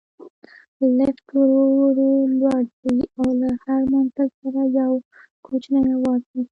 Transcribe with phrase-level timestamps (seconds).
[0.97, 2.09] لفټ ورو ورو
[2.39, 4.93] لوړ ځي او له هر منزل سره یو
[5.45, 6.39] کوچنی اواز باسي.